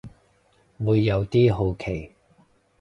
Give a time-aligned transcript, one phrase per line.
[0.83, 2.11] 會有啲好奇